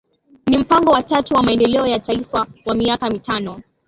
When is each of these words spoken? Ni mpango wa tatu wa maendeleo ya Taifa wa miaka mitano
Ni 0.47 0.57
mpango 0.57 0.91
wa 0.91 1.01
tatu 1.03 1.33
wa 1.33 1.43
maendeleo 1.43 1.87
ya 1.87 1.99
Taifa 1.99 2.47
wa 2.65 2.75
miaka 2.75 3.09
mitano 3.09 3.61